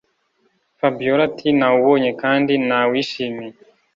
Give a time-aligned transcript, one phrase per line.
[0.79, 3.53] fabiora ati”nawubonye kandi nawishimiye”